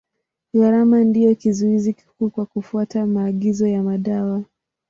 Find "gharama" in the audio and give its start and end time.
0.53-1.03